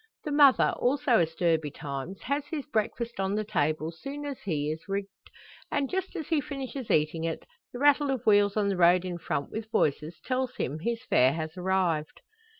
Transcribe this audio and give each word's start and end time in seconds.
The 0.23 0.31
mother, 0.31 0.73
also 0.79 1.19
astir 1.19 1.59
betimes, 1.59 2.23
has 2.23 2.47
his 2.47 2.65
breakfast 2.65 3.19
on 3.19 3.35
the 3.35 3.43
table 3.43 3.91
soon 3.91 4.25
as 4.25 4.39
he 4.39 4.71
is 4.71 4.81
rigged; 4.87 5.07
and 5.71 5.91
just 5.91 6.15
as 6.15 6.27
he 6.29 6.41
finishes 6.41 6.89
eating 6.89 7.23
it, 7.23 7.45
the 7.71 7.77
rattle 7.77 8.09
of 8.09 8.25
wheels 8.25 8.57
on 8.57 8.67
the 8.69 8.77
road 8.77 9.05
in 9.05 9.19
front, 9.19 9.51
with 9.51 9.69
voices, 9.69 10.19
tells 10.25 10.55
him 10.55 10.79
his 10.79 11.03
fare 11.03 11.33
has 11.33 11.55
arrived. 11.55 12.21